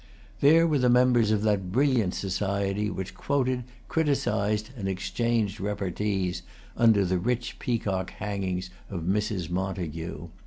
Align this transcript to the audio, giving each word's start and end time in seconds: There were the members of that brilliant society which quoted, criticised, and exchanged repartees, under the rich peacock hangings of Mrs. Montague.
There 0.39 0.65
were 0.65 0.79
the 0.79 0.89
members 0.89 1.29
of 1.29 1.43
that 1.43 1.71
brilliant 1.71 2.15
society 2.15 2.89
which 2.89 3.13
quoted, 3.13 3.65
criticised, 3.87 4.71
and 4.75 4.89
exchanged 4.89 5.59
repartees, 5.61 6.41
under 6.75 7.05
the 7.05 7.19
rich 7.19 7.59
peacock 7.59 8.09
hangings 8.09 8.71
of 8.89 9.01
Mrs. 9.03 9.51
Montague. 9.51 10.29